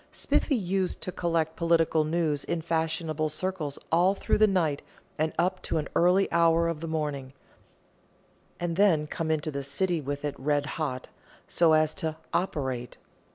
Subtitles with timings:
[0.11, 4.81] Spiffy used to collect political news in fashionable circles all through the night
[5.19, 7.33] and up to an early hour of the morning,
[8.59, 11.09] and then come into the City with it red hot,
[11.47, 12.97] so as to "operate."